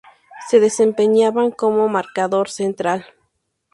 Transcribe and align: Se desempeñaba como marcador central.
Se 0.49 0.59
desempeñaba 0.59 1.51
como 1.51 1.87
marcador 1.87 2.49
central. 2.49 3.05